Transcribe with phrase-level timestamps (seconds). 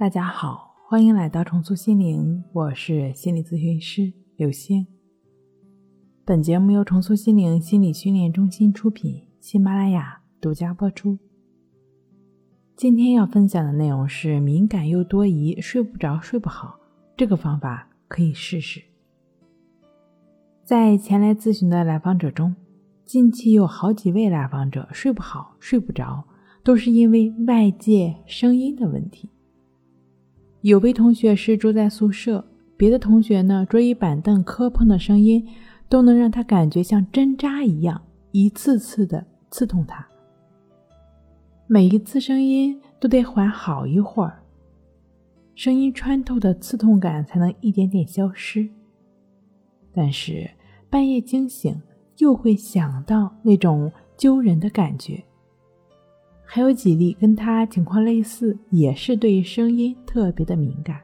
[0.00, 4.86] 大家好，欢迎来到重塑心灵，我是心理咨询师刘星。
[6.24, 11.18] 本节目由重塑心灵心理训练中心出品，喜马拉雅独家播出。
[12.74, 16.80] 今天要分享的内容是敏感又多疑，睡不着、睡不好，
[17.14, 18.82] 这个方法可以试试。
[20.64, 22.56] 在前来咨询的来访者中，
[23.04, 26.24] 近期有好几位来访者睡不好、睡不着，
[26.64, 29.28] 都是因为外界声音的问题。
[30.62, 32.44] 有位同学是住在宿舍，
[32.76, 35.46] 别的同学呢，桌椅板凳磕碰的声音
[35.88, 40.06] 都能让他感觉像针扎一样，一次次的刺痛他。
[41.66, 44.42] 每一次声音都得缓好一会儿，
[45.54, 48.68] 声音穿透的刺痛感才能一点点消失。
[49.92, 50.50] 但是
[50.90, 51.80] 半夜惊醒，
[52.18, 55.24] 又会想到那种揪人的感觉。
[56.52, 61.00] 还有几例跟他情况类似，也是对声音特别的敏感，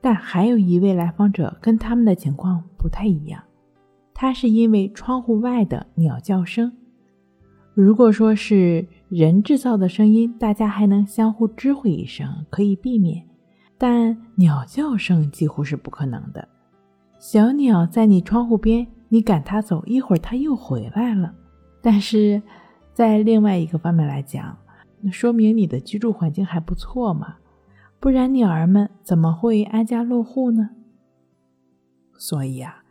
[0.00, 3.42] 但还有一位来访者跟他们的情况不太一样，
[4.14, 6.72] 他是因为窗户外的鸟叫声。
[7.74, 13.20] 如果说是人制造的声音，大家还能相互知会一声，可以避免，
[13.76, 16.46] 但鸟叫声几乎是不可能的。
[17.18, 21.34] 小鸟在你窗户边，你赶它走，一会儿它又回来了，
[21.82, 22.40] 但是。
[22.92, 24.58] 在另外一个方面来讲，
[25.00, 27.36] 那说明你的居住环境还不错嘛，
[27.98, 30.70] 不然鸟儿们怎么会安家落户呢？
[32.18, 32.84] 所以啊，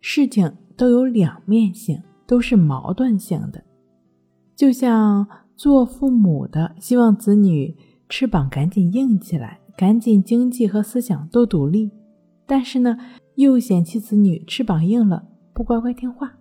[0.00, 3.64] 事情都有两面性，都是矛盾性的。
[4.54, 7.76] 就像做父母的希望子女
[8.08, 11.90] 翅膀赶紧硬起来，赶紧经济和思想都独立，
[12.46, 12.96] 但是呢，
[13.34, 16.38] 又嫌弃子女翅膀硬了不乖乖听话。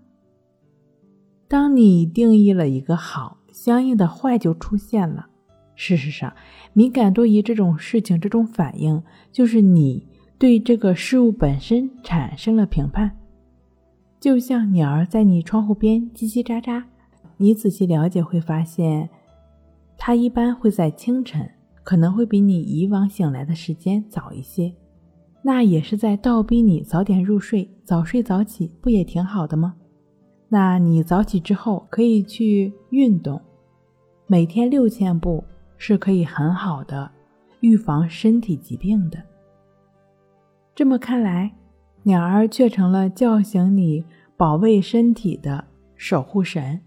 [1.47, 5.27] 当你定义了一个好，相应的坏就出现了。
[5.75, 6.33] 事实上，
[6.73, 10.05] 敏感多疑这种事情，这种反应就是你
[10.37, 13.15] 对这个事物本身产生了评判。
[14.19, 16.83] 就像鸟儿在你窗户边叽叽喳喳，
[17.37, 19.07] 你仔细了解会发现，
[19.97, 21.49] 它一般会在清晨，
[21.83, 24.73] 可能会比你以往醒来的时间早一些。
[25.43, 29.75] 那也是在倒逼你早点入睡，早睡早起，不也挺好的吗？
[30.49, 33.41] 那你早起之后可以去运动，
[34.27, 35.43] 每天六千步
[35.77, 37.11] 是可以很好的
[37.59, 39.21] 预防身体疾病的。
[40.73, 41.53] 这么看来，
[42.03, 44.05] 鸟儿却成了叫醒你、
[44.37, 45.65] 保卫身体的
[45.95, 46.79] 守护神。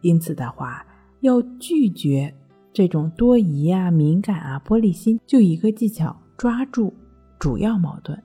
[0.00, 0.86] 因此的话，
[1.20, 2.32] 要拒绝
[2.72, 6.94] 这种多疑啊、敏感啊、玻璃心，就一个技巧：抓住
[7.38, 8.18] 主要矛盾，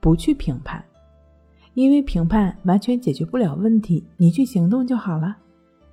[0.00, 0.82] 不去评判。
[1.74, 5.36] 因为评判完全解决不了问题，你去行动就好了。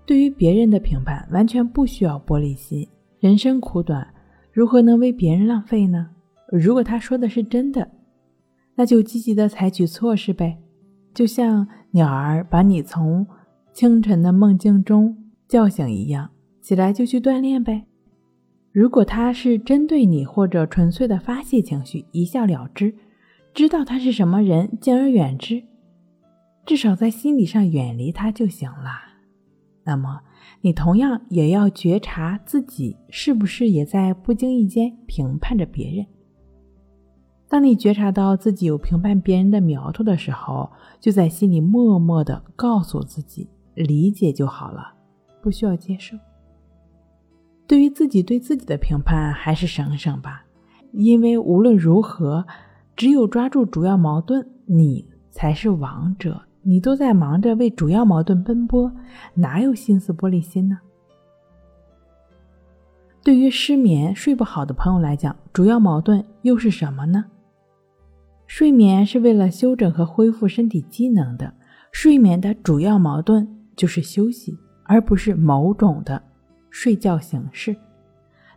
[0.06, 2.88] 对于别人的评判，完全不需要玻璃心。
[3.20, 4.08] 人生苦短，
[4.52, 6.10] 如何能为别人浪费呢？
[6.52, 7.90] 如果他说的是真的，
[8.76, 10.58] 那就积极的采取措施呗。
[11.14, 13.26] 就像鸟儿把你从
[13.74, 15.16] 清晨的梦境中
[15.48, 16.32] 叫醒一样，
[16.62, 17.86] 起来就去锻炼呗。
[18.72, 22.94] 如果他是针对你，或者纯粹的发泄情绪，一笑了之，
[23.54, 25.64] 知道他是什么人，敬而远之。
[26.70, 28.92] 至少在心理上远离他就行了。
[29.84, 30.22] 那么，
[30.62, 36.06] 你同样也要觉察自己是不是也在不经意间评判着别人。
[37.48, 44.94] 当你觉察到自己有评判别人的苗头的时候，就在心里默默的告诉自己：理解就好了，
[45.42, 46.16] 不需要接受。
[47.66, 50.46] 对于自己对自己的评判，还是省省吧，
[50.92, 52.46] 因为无论如何，
[52.96, 56.40] 只有抓住主要矛盾，你才是王者。
[56.62, 58.92] 你都在忙着为主要矛盾奔波，
[59.34, 60.80] 哪有心思玻璃心呢？
[63.24, 67.26] 对于失眠睡不好的朋友来讲，主要矛盾又是什么呢？
[68.48, 71.54] 睡眠是为了休整和恢复身体机能的，
[71.92, 76.22] 睡眠的主要矛盾就是休息，而不是某种的
[76.70, 77.76] 睡觉形式。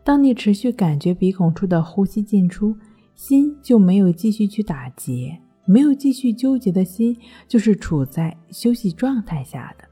[0.03, 2.77] 当你持续感觉鼻孔处的呼吸进出，
[3.15, 5.39] 心就没有继续去打结。
[5.65, 7.17] 没有继续纠结的心，
[7.47, 9.85] 就是处在休息状态下的，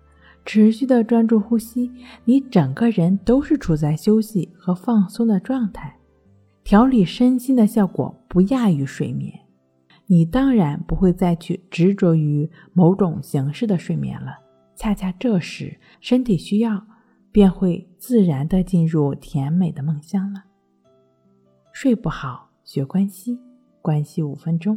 [0.44, 1.90] 持续的专注呼吸，
[2.24, 5.96] 你整个人都是处在休息和放松的状态，
[6.64, 9.32] 调理身心的效果不亚于睡眠。
[10.06, 14.32] 你当然不会再去执着于某种形式的睡眠了，
[14.74, 16.84] 恰恰这时身体需要，
[17.30, 20.42] 便会自然的进入甜美的梦乡了。
[21.72, 23.38] 睡不好，学关系，
[23.80, 24.76] 关系五分钟。